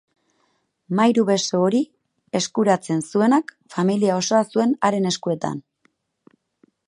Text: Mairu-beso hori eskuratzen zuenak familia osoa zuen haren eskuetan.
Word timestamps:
Mairu-beso 0.99 1.59
hori 1.65 1.81
eskuratzen 2.39 3.05
zuenak 3.11 3.53
familia 3.75 4.17
osoa 4.23 4.41
zuen 4.53 4.75
haren 4.89 5.09
eskuetan. 5.11 5.63